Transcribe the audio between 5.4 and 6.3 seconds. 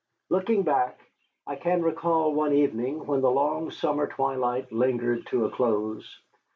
a close.